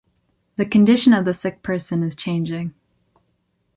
The 0.55 0.65
condition 0.65 1.13
of 1.13 1.25
the 1.25 1.33
sick 1.35 1.61
person 1.61 2.01
is 2.01 2.15
changing. 2.15 2.73